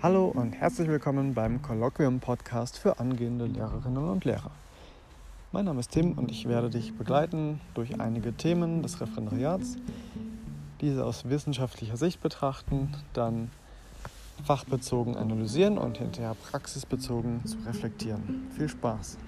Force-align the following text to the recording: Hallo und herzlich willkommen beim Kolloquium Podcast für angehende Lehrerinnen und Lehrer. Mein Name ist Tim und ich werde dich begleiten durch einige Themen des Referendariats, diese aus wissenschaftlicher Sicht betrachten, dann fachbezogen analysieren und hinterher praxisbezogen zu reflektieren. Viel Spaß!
Hallo 0.00 0.26
und 0.26 0.52
herzlich 0.52 0.86
willkommen 0.86 1.34
beim 1.34 1.60
Kolloquium 1.60 2.20
Podcast 2.20 2.78
für 2.78 3.00
angehende 3.00 3.46
Lehrerinnen 3.46 4.08
und 4.08 4.24
Lehrer. 4.24 4.52
Mein 5.50 5.64
Name 5.64 5.80
ist 5.80 5.90
Tim 5.90 6.12
und 6.12 6.30
ich 6.30 6.48
werde 6.48 6.70
dich 6.70 6.96
begleiten 6.96 7.60
durch 7.74 7.98
einige 7.98 8.32
Themen 8.32 8.84
des 8.84 9.00
Referendariats, 9.00 9.74
diese 10.80 11.04
aus 11.04 11.28
wissenschaftlicher 11.28 11.96
Sicht 11.96 12.20
betrachten, 12.20 12.92
dann 13.12 13.50
fachbezogen 14.44 15.16
analysieren 15.16 15.78
und 15.78 15.98
hinterher 15.98 16.36
praxisbezogen 16.48 17.44
zu 17.44 17.58
reflektieren. 17.66 18.46
Viel 18.56 18.68
Spaß! 18.68 19.18